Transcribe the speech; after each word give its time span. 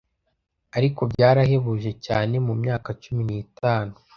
Ariko 0.77 1.01
byarahebuje 1.11 1.91
cyane 2.05 2.33
mumyaka 2.45 2.89
cumi 3.03 3.21
n'itanu 3.29 3.93